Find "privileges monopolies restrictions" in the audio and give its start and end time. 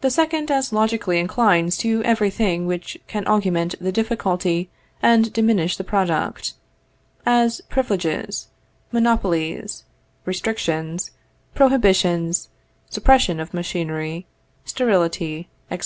7.68-11.10